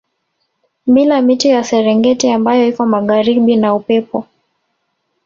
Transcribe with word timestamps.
Bila 0.87 1.21
miti 1.21 1.49
ya 1.49 1.63
Serengeti 1.63 2.31
ambayo 2.31 2.67
iko 2.67 2.85
magharibi 2.85 3.55
na 3.55 3.75
Upepo 3.75 4.27